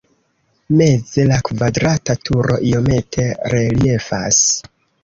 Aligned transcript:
Meze 0.79 1.25
la 1.33 1.37
kvadrata 1.49 2.17
turo 2.25 2.59
iomete 2.73 3.31
reliefas. 3.57 4.43